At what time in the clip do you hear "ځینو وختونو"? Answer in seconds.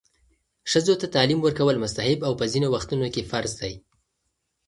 2.51-3.07